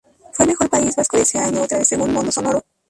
Fue 0.33 0.45
el 0.45 0.49
mejor 0.49 0.67
país 0.67 0.95
vasco 0.95 1.15
de 1.17 1.21
ese 1.21 1.37
año, 1.37 1.61
otra 1.61 1.77
vez 1.77 1.87
según 1.87 2.11
Mondo 2.11 2.31
Sonoro. 2.31 2.63